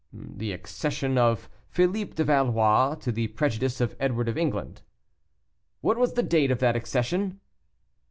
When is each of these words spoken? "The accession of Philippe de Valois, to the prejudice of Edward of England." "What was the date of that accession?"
"The 0.11 0.51
accession 0.51 1.19
of 1.19 1.47
Philippe 1.69 2.13
de 2.15 2.23
Valois, 2.23 2.95
to 3.01 3.11
the 3.11 3.27
prejudice 3.27 3.79
of 3.79 3.95
Edward 3.99 4.29
of 4.29 4.35
England." 4.35 4.81
"What 5.81 5.97
was 5.99 6.13
the 6.13 6.23
date 6.23 6.49
of 6.49 6.57
that 6.57 6.75
accession?" 6.75 7.39